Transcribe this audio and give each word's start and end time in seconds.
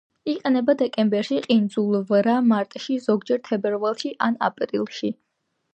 იყინება 0.31 0.73
დეკემბერში, 0.79 1.37
ყინულძვრაა 1.47 2.41
მარტში, 2.53 2.99
ზოგჯერ 3.07 3.45
თებერვალში 3.51 4.17
ან 4.31 4.45
აპრილში. 4.51 5.17